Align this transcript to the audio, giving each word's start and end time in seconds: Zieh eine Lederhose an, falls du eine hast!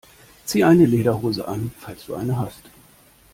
Zieh 0.45 0.63
eine 0.63 0.87
Lederhose 0.87 1.47
an, 1.47 1.69
falls 1.79 2.07
du 2.07 2.15
eine 2.15 2.35
hast! 2.39 2.63